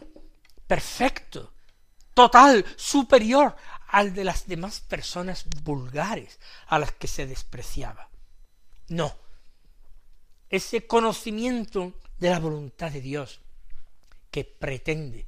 perfecto, 0.68 1.54
total, 2.14 2.66
superior 2.76 3.56
al 3.96 4.14
de 4.14 4.26
las 4.26 4.46
demás 4.46 4.82
personas 4.82 5.46
vulgares 5.64 6.38
a 6.68 6.80
las 6.80 6.92
que 6.92 7.08
se 7.08 7.26
despreciaba. 7.28 8.10
No, 8.90 9.16
ese 10.50 10.86
conocimiento 10.86 11.94
de 12.20 12.30
la 12.30 12.40
voluntad 12.40 12.92
de 12.92 13.00
Dios 13.00 13.40
que 14.30 14.44
pretende 14.44 15.26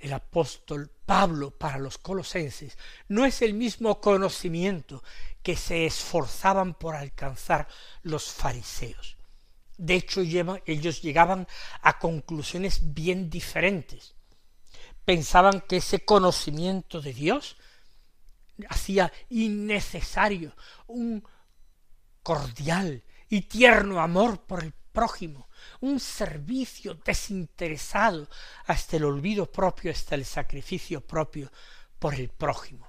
el 0.00 0.12
apóstol 0.12 0.90
Pablo 1.06 1.50
para 1.50 1.78
los 1.78 1.96
colosenses 1.96 2.76
no 3.08 3.24
es 3.24 3.40
el 3.40 3.54
mismo 3.54 4.02
conocimiento 4.02 5.02
que 5.42 5.56
se 5.56 5.86
esforzaban 5.86 6.74
por 6.74 6.94
alcanzar 6.94 7.68
los 8.02 8.26
fariseos. 8.30 9.16
De 9.78 9.94
hecho, 9.94 10.20
ellos 10.20 11.00
llegaban 11.00 11.48
a 11.80 11.98
conclusiones 11.98 12.92
bien 12.92 13.30
diferentes. 13.30 14.14
Pensaban 15.06 15.62
que 15.62 15.78
ese 15.78 16.04
conocimiento 16.04 17.00
de 17.00 17.14
Dios 17.14 17.56
hacía 18.68 19.12
innecesario 19.28 20.54
un 20.86 21.22
cordial 22.22 23.04
y 23.28 23.42
tierno 23.42 24.00
amor 24.00 24.42
por 24.42 24.62
el 24.62 24.72
prójimo, 24.92 25.48
un 25.80 26.00
servicio 26.00 26.94
desinteresado 26.94 28.28
hasta 28.66 28.96
el 28.96 29.04
olvido 29.04 29.50
propio, 29.50 29.90
hasta 29.90 30.14
el 30.14 30.24
sacrificio 30.24 31.00
propio 31.00 31.52
por 31.98 32.14
el 32.14 32.28
prójimo. 32.28 32.88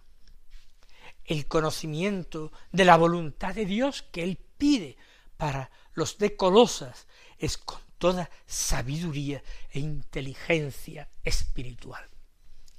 El 1.24 1.48
conocimiento 1.48 2.52
de 2.72 2.86
la 2.86 2.98
voluntad 2.98 3.54
de 3.54 3.66
Dios 3.66 4.02
que 4.02 4.24
Él 4.24 4.40
pide 4.58 4.98
para 5.38 5.70
los 5.94 6.18
de 6.18 6.36
Colosas 6.36 7.08
es 7.38 7.58
con 7.58 7.80
toda 7.98 8.30
sabiduría 8.48 9.44
e 9.72 9.80
inteligencia 9.80 11.10
espiritual. 11.24 12.10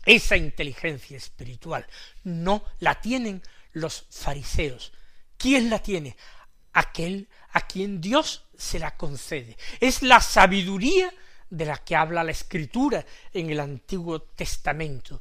Esa 0.05 0.37
inteligencia 0.37 1.17
espiritual 1.17 1.87
no 2.25 2.65
la 2.79 3.01
tienen 3.01 3.43
los 3.73 4.07
fariseos. 4.11 4.93
¿Quién 5.37 5.71
la 5.71 5.79
tiene? 5.79 6.17
aquel 6.73 7.29
a 7.53 7.67
quien 7.67 8.01
Dios 8.01 8.45
se 8.57 8.79
la 8.79 8.97
concede. 8.97 9.57
Es 9.81 10.03
la 10.03 10.21
sabiduría 10.21 11.13
de 11.49 11.65
la 11.65 11.79
que 11.79 11.97
habla 11.97 12.25
la 12.25 12.31
Escritura 12.31 13.05
en 13.33 13.51
el 13.51 13.61
Antiguo 13.61 14.23
Testamento, 14.23 15.21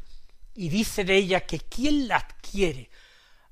y 0.55 0.69
dice 0.69 1.03
de 1.03 1.15
ella 1.15 1.45
que 1.45 1.59
quien 1.59 2.07
la 2.07 2.17
adquiere 2.17 2.89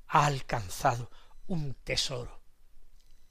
ha 0.08 0.26
alcanzado 0.26 1.10
un 1.48 1.74
tesoro. 1.82 2.40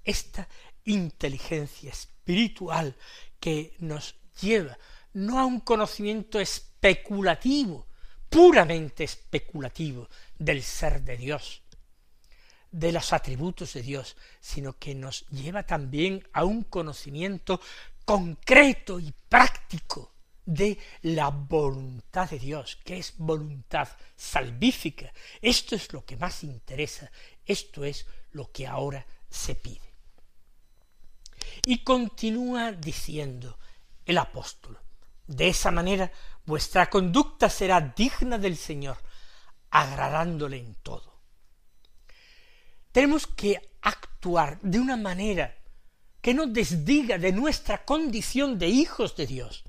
Esta 0.03 0.47
inteligencia 0.85 1.91
espiritual 1.91 2.95
que 3.39 3.75
nos 3.79 4.15
lleva 4.41 4.77
no 5.13 5.39
a 5.39 5.45
un 5.45 5.59
conocimiento 5.59 6.39
especulativo, 6.39 7.86
puramente 8.29 9.03
especulativo 9.03 10.09
del 10.37 10.63
ser 10.63 11.01
de 11.01 11.17
Dios, 11.17 11.61
de 12.71 12.91
los 12.91 13.13
atributos 13.13 13.73
de 13.73 13.81
Dios, 13.81 14.15
sino 14.39 14.77
que 14.77 14.93
nos 14.93 15.25
lleva 15.27 15.63
también 15.63 16.27
a 16.33 16.43
un 16.43 16.63
conocimiento 16.63 17.61
concreto 18.05 18.99
y 18.99 19.13
práctico 19.27 20.13
de 20.45 20.77
la 21.01 21.29
voluntad 21.29 22.29
de 22.29 22.39
Dios, 22.39 22.77
que 22.83 22.97
es 22.97 23.13
voluntad 23.17 23.89
salvífica. 24.15 25.11
Esto 25.41 25.75
es 25.75 25.91
lo 25.91 26.05
que 26.05 26.15
más 26.15 26.43
interesa, 26.43 27.11
esto 27.45 27.83
es 27.83 28.05
lo 28.31 28.49
que 28.51 28.65
ahora 28.65 29.05
se 29.29 29.55
pide. 29.55 29.93
Y 31.65 31.83
continúa 31.83 32.71
diciendo 32.71 33.57
el 34.05 34.17
apóstol, 34.17 34.79
de 35.27 35.49
esa 35.49 35.69
manera 35.69 36.11
vuestra 36.47 36.89
conducta 36.89 37.47
será 37.49 37.79
digna 37.79 38.39
del 38.39 38.57
Señor, 38.57 38.97
agradándole 39.69 40.57
en 40.57 40.73
todo 40.81 41.17
tenemos 42.97 43.27
que 43.27 43.61
actuar 43.83 44.59
de 44.63 44.79
una 44.79 44.97
manera 44.97 45.55
que 46.19 46.33
no 46.33 46.47
desdiga 46.47 47.19
de 47.19 47.31
nuestra 47.31 47.85
condición 47.85 48.57
de 48.57 48.69
hijos 48.69 49.15
de 49.15 49.27
Dios. 49.27 49.63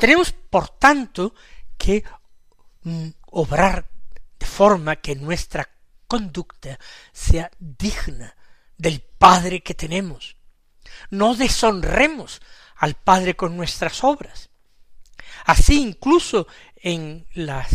Tenemos, 0.00 0.32
por 0.32 0.68
tanto, 0.70 1.36
que 1.78 2.02
mm, 2.82 3.10
obrar 3.30 3.88
de 4.40 4.46
forma 4.46 4.96
que 4.96 5.14
nuestra 5.14 5.68
conducta 6.08 6.80
sea 7.12 7.48
digna 7.60 8.34
del 8.76 9.02
Padre 9.02 9.62
que 9.62 9.74
tenemos. 9.74 10.36
No 11.10 11.36
deshonremos 11.36 12.42
al 12.74 12.94
Padre 12.94 13.36
con 13.36 13.56
nuestras 13.56 14.02
obras. 14.02 14.50
Así 15.52 15.82
incluso 15.82 16.46
en 16.76 17.26
las 17.34 17.74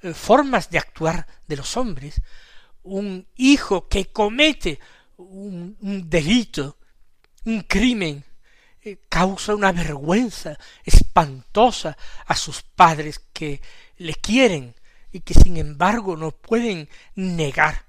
eh, 0.00 0.14
formas 0.14 0.70
de 0.70 0.78
actuar 0.78 1.26
de 1.46 1.56
los 1.56 1.76
hombres, 1.76 2.22
un 2.82 3.28
hijo 3.36 3.86
que 3.86 4.06
comete 4.06 4.80
un, 5.18 5.76
delito, 6.08 6.78
un 7.44 7.60
crimen, 7.60 8.24
eh, 8.80 9.00
causa 9.10 9.54
una 9.54 9.72
vergüenza 9.72 10.56
espantosa 10.82 11.98
a 12.24 12.34
sus 12.34 12.62
padres 12.62 13.20
que 13.34 13.60
le 13.98 14.14
quieren 14.14 14.74
y 15.12 15.20
que 15.20 15.34
sin 15.34 15.58
embargo 15.58 16.16
no 16.16 16.30
pueden 16.30 16.88
negar 17.14 17.84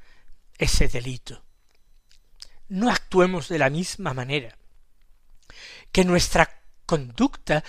ese 0.58 0.89
delito. 0.89 1.45
No 2.67 2.91
actuemos 2.91 3.47
de 3.47 3.60
la 3.60 3.69
misma 3.69 4.13
manera. 4.13 4.58
Que 5.93 6.04
nuestra 6.04 6.62
conducta, 6.86 7.63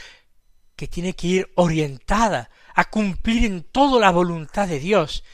que 0.81 0.88
tiene 0.88 1.12
que 1.12 1.27
ir 1.27 1.53
orientada 1.57 2.49
a 2.75 2.88
cumplir 2.88 3.45
en 3.45 3.64
todo 3.64 4.01
la 4.01 4.11
voluntad 4.11 4.66
de 4.66 4.81
Dios 4.81 5.25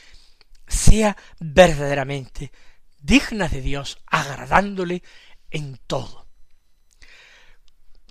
sea 0.67 1.17
verdaderamente 1.39 2.51
digna 2.99 3.47
de 3.47 3.61
Dios, 3.61 3.99
agradándole 4.07 5.05
en 5.53 5.79
todo. 5.87 6.27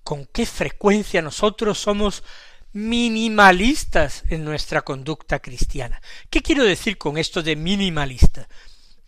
¿Con 0.06 0.28
qué 0.28 0.46
frecuencia 0.46 1.22
nosotros 1.22 1.78
somos 1.78 2.24
minimalistas 2.72 4.24
en 4.30 4.46
nuestra 4.46 4.84
conducta 4.84 5.40
cristiana? 5.40 6.02
¿Qué 6.30 6.42
quiero 6.42 6.64
decir 6.64 6.98
con 6.98 7.18
esto 7.18 7.44
de 7.44 7.58
minimalista? 7.58 8.48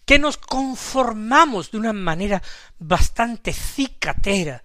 Que 0.06 0.20
nos 0.20 0.36
conformamos 0.36 1.72
de 1.72 1.78
una 1.78 1.94
manera 1.94 2.44
bastante 2.78 3.54
cicatera 3.54 4.62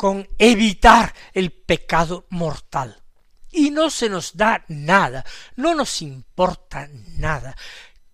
con 0.00 0.26
evitar 0.38 1.14
el 1.34 1.52
pecado 1.52 2.24
mortal. 2.30 3.02
Y 3.50 3.70
no 3.70 3.90
se 3.90 4.08
nos 4.08 4.34
da 4.34 4.64
nada, 4.68 5.26
no 5.56 5.74
nos 5.74 6.00
importa 6.00 6.88
nada 7.18 7.54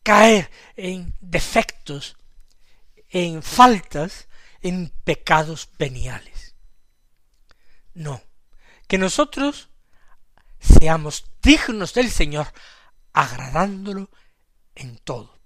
caer 0.03 0.51
en 0.75 1.15
defectos 1.21 2.17
en 3.09 3.41
faltas, 3.41 4.27
en 4.63 4.93
pecados 5.05 5.69
veniales. 5.79 6.57
No, 7.95 8.21
que 8.89 8.99
nosotros 8.99 9.69
seamos 10.59 11.25
dignos 11.41 11.95
del 11.95 12.11
Señor, 12.11 12.49
agradándolo 13.13 14.11
en 14.75 14.99
todo. 14.99 15.39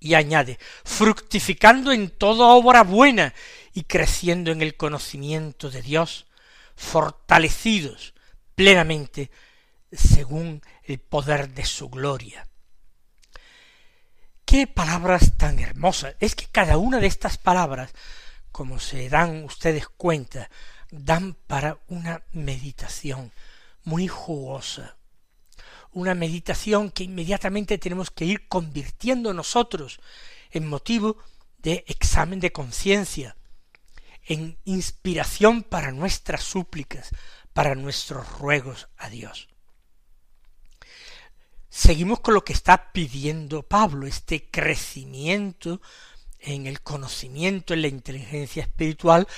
Y 0.00 0.14
añade, 0.14 0.58
fructificando 0.84 1.92
en 1.92 2.10
toda 2.10 2.48
obra 2.48 2.82
buena 2.82 3.32
y 3.76 3.84
creciendo 3.84 4.52
en 4.52 4.62
el 4.62 4.74
conocimiento 4.78 5.70
de 5.70 5.82
Dios, 5.82 6.24
fortalecidos 6.76 8.14
plenamente 8.54 9.30
según 9.92 10.62
el 10.82 10.98
poder 10.98 11.50
de 11.50 11.66
su 11.66 11.90
gloria. 11.90 12.48
Qué 14.46 14.66
palabras 14.66 15.36
tan 15.36 15.58
hermosas. 15.58 16.16
Es 16.20 16.34
que 16.34 16.46
cada 16.46 16.78
una 16.78 17.00
de 17.00 17.06
estas 17.06 17.36
palabras, 17.36 17.92
como 18.50 18.80
se 18.80 19.10
dan 19.10 19.44
ustedes 19.44 19.86
cuenta, 19.88 20.48
dan 20.90 21.34
para 21.46 21.78
una 21.88 22.22
meditación 22.32 23.30
muy 23.84 24.08
jugosa. 24.08 24.96
Una 25.92 26.14
meditación 26.14 26.90
que 26.90 27.04
inmediatamente 27.04 27.76
tenemos 27.76 28.10
que 28.10 28.24
ir 28.24 28.48
convirtiendo 28.48 29.34
nosotros 29.34 30.00
en 30.50 30.66
motivo 30.66 31.18
de 31.58 31.84
examen 31.88 32.40
de 32.40 32.52
conciencia, 32.52 33.36
en 34.26 34.58
inspiración 34.64 35.62
para 35.62 35.92
nuestras 35.92 36.42
súplicas, 36.42 37.10
para 37.52 37.74
nuestros 37.74 38.38
ruegos 38.38 38.88
a 38.96 39.08
Dios. 39.08 39.48
Seguimos 41.68 42.20
con 42.20 42.34
lo 42.34 42.44
que 42.44 42.52
está 42.52 42.92
pidiendo 42.92 43.62
Pablo, 43.62 44.06
este 44.06 44.50
crecimiento 44.50 45.80
en 46.38 46.66
el 46.66 46.80
conocimiento, 46.80 47.74
en 47.74 47.82
la 47.82 47.88
inteligencia 47.88 48.62
espiritual, 48.62 49.28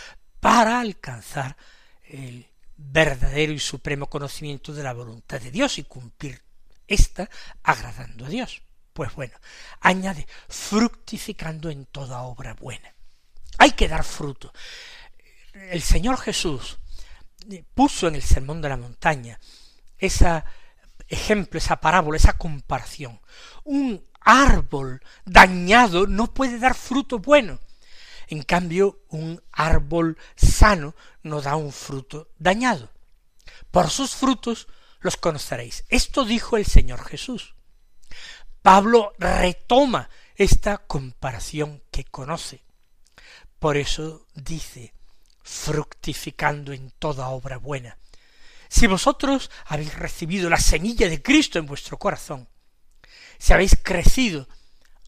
para 0.40 0.80
alcanzar 0.80 1.56
el 2.04 2.46
verdadero 2.76 3.52
y 3.52 3.58
supremo 3.58 4.08
conocimiento 4.08 4.72
de 4.72 4.82
la 4.82 4.92
voluntad 4.92 5.40
de 5.40 5.50
Dios 5.50 5.78
y 5.78 5.84
cumplir 5.84 6.40
ésta 6.86 7.28
agradando 7.62 8.26
a 8.26 8.28
Dios. 8.28 8.62
Pues 8.92 9.14
bueno, 9.14 9.36
añade, 9.80 10.26
fructificando 10.48 11.70
en 11.70 11.86
toda 11.86 12.22
obra 12.22 12.54
buena. 12.54 12.94
Hay 13.58 13.72
que 13.72 13.88
dar 13.88 14.04
fruto. 14.04 14.52
El 15.52 15.82
Señor 15.82 16.18
Jesús 16.18 16.78
puso 17.74 18.08
en 18.08 18.14
el 18.14 18.22
Sermón 18.22 18.62
de 18.62 18.68
la 18.68 18.76
Montaña 18.76 19.38
ese 19.98 20.44
ejemplo, 21.08 21.58
esa 21.58 21.80
parábola, 21.80 22.16
esa 22.16 22.38
comparación. 22.38 23.20
Un 23.64 24.04
árbol 24.20 25.02
dañado 25.24 26.06
no 26.06 26.32
puede 26.32 26.58
dar 26.58 26.74
fruto 26.74 27.18
bueno. 27.18 27.58
En 28.28 28.42
cambio, 28.42 29.00
un 29.08 29.42
árbol 29.52 30.18
sano 30.36 30.94
no 31.22 31.40
da 31.40 31.56
un 31.56 31.72
fruto 31.72 32.28
dañado. 32.38 32.92
Por 33.70 33.90
sus 33.90 34.14
frutos 34.14 34.68
los 35.00 35.16
conoceréis. 35.16 35.84
Esto 35.88 36.24
dijo 36.24 36.56
el 36.56 36.66
Señor 36.66 37.04
Jesús. 37.04 37.54
Pablo 38.62 39.14
retoma 39.18 40.10
esta 40.36 40.78
comparación 40.78 41.82
que 41.90 42.04
conoce. 42.04 42.62
Por 43.58 43.76
eso 43.76 44.26
dice, 44.34 44.94
fructificando 45.42 46.72
en 46.72 46.90
toda 46.92 47.28
obra 47.28 47.56
buena. 47.56 47.98
Si 48.68 48.86
vosotros 48.86 49.50
habéis 49.66 49.94
recibido 49.94 50.50
la 50.50 50.58
semilla 50.58 51.08
de 51.08 51.22
Cristo 51.22 51.58
en 51.58 51.66
vuestro 51.66 51.98
corazón, 51.98 52.48
si 53.38 53.52
habéis 53.52 53.76
crecido, 53.82 54.48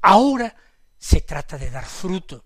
ahora 0.01 0.57
se 0.99 1.21
trata 1.21 1.59
de 1.59 1.71
dar 1.71 1.85
fruto. 1.85 2.45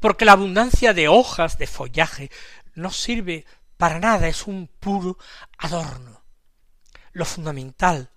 Porque 0.00 0.24
la 0.24 0.32
abundancia 0.32 0.94
de 0.94 1.08
hojas, 1.08 1.58
de 1.58 1.66
follaje, 1.66 2.30
no 2.74 2.90
sirve 2.90 3.44
para 3.76 4.00
nada, 4.00 4.28
es 4.28 4.46
un 4.46 4.68
puro 4.68 5.18
adorno. 5.58 6.22
Lo 7.12 7.24
fundamental, 7.24 8.10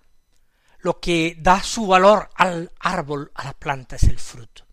lo 0.78 1.00
que 1.00 1.36
da 1.38 1.62
su 1.62 1.86
valor 1.86 2.30
al 2.34 2.72
árbol, 2.80 3.30
a 3.34 3.44
la 3.44 3.54
planta, 3.54 3.96
es 3.96 4.04
el 4.04 4.18
fruto. 4.18 4.63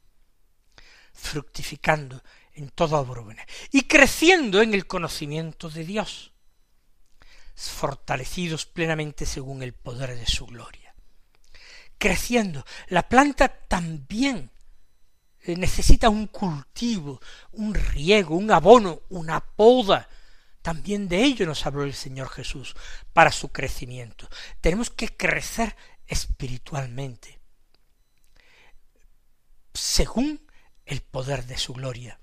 Fructificando 1.22 2.24
en 2.54 2.70
toda 2.70 3.00
obra 3.00 3.46
y 3.72 3.84
creciendo 3.84 4.62
en 4.62 4.74
el 4.74 4.88
conocimiento 4.88 5.70
de 5.70 5.86
Dios, 5.86 6.32
fortalecidos 7.56 8.66
plenamente 8.66 9.28
según 9.28 9.62
el 9.62 9.74
poder 9.74 10.16
de 10.16 10.26
su 10.26 10.48
gloria. 10.48 10.96
Creciendo, 12.00 12.66
la 12.88 13.08
planta 13.08 13.48
también 13.48 14.50
eh, 15.44 15.56
necesita 15.56 16.10
un 16.10 16.26
cultivo, 16.28 17.22
un 17.52 17.76
riego, 17.76 18.36
un 18.36 18.52
abono, 18.52 19.04
una 19.10 19.40
poda. 19.40 20.10
También 20.64 21.08
de 21.08 21.24
ello 21.24 21.46
nos 21.46 21.66
habló 21.68 21.84
el 21.84 21.94
Señor 21.94 22.30
Jesús 22.30 22.76
para 23.14 23.32
su 23.32 23.50
crecimiento. 23.50 24.28
Tenemos 24.60 24.90
que 24.90 25.16
crecer 25.16 25.76
espiritualmente 26.08 27.40
según 29.74 30.42
el 30.92 31.02
poder 31.02 31.46
de 31.46 31.58
su 31.58 31.74
gloria 31.74 32.20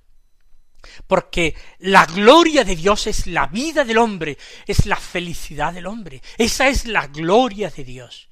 porque 1.07 1.55
la 1.79 2.07
gloria 2.07 2.65
de 2.65 2.77
Dios 2.77 3.07
es 3.07 3.27
la 3.27 3.47
vida 3.47 3.85
del 3.85 3.99
hombre, 3.99 4.39
es 4.67 4.87
la 4.87 4.97
felicidad 4.97 5.73
del 5.73 5.87
hombre, 5.87 6.23
esa 6.37 6.69
es 6.69 6.87
la 6.87 7.07
gloria 7.07 7.71
de 7.71 7.85
Dios. 7.85 8.29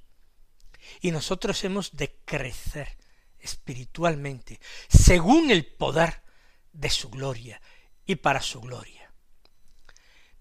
Y 1.01 1.11
nosotros 1.11 1.63
hemos 1.65 1.97
de 1.97 2.17
crecer 2.25 2.97
espiritualmente 3.39 4.61
según 4.89 5.51
el 5.51 5.67
poder 5.67 6.23
de 6.73 6.91
su 6.91 7.11
gloria 7.11 7.61
y 8.05 8.17
para 8.17 8.41
su 8.41 8.61
gloria. 8.61 9.13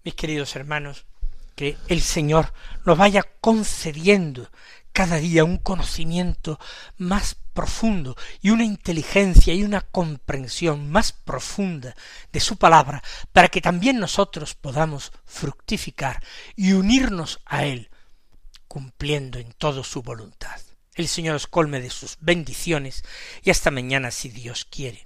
Mis 0.04 0.14
queridos 0.14 0.54
hermanos, 0.56 1.06
que 1.54 1.76
el 1.88 2.02
Señor 2.02 2.52
nos 2.84 2.98
vaya 2.98 3.22
concediendo 3.40 4.50
cada 4.96 5.16
día 5.16 5.44
un 5.44 5.58
conocimiento 5.58 6.58
más 6.96 7.36
profundo 7.52 8.16
y 8.40 8.48
una 8.48 8.64
inteligencia 8.64 9.52
y 9.52 9.62
una 9.62 9.82
comprensión 9.82 10.90
más 10.90 11.12
profunda 11.12 11.94
de 12.32 12.40
su 12.40 12.56
palabra 12.56 13.02
para 13.30 13.48
que 13.48 13.60
también 13.60 13.98
nosotros 13.98 14.54
podamos 14.54 15.12
fructificar 15.26 16.24
y 16.56 16.72
unirnos 16.72 17.40
a 17.44 17.66
Él, 17.66 17.90
cumpliendo 18.68 19.38
en 19.38 19.52
todo 19.52 19.84
su 19.84 20.00
voluntad. 20.00 20.58
El 20.94 21.08
Señor 21.08 21.36
os 21.36 21.46
colme 21.46 21.82
de 21.82 21.90
sus 21.90 22.16
bendiciones 22.22 23.04
y 23.42 23.50
hasta 23.50 23.70
mañana 23.70 24.10
si 24.10 24.30
Dios 24.30 24.64
quiere. 24.64 25.05